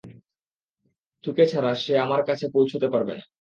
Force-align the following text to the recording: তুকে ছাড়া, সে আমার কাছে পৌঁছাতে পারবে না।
তুকে 1.23 1.45
ছাড়া, 1.47 1.71
সে 1.75 1.93
আমার 1.97 2.21
কাছে 2.29 2.45
পৌঁছাতে 2.55 2.87
পারবে 2.93 3.13
না। 3.17 3.23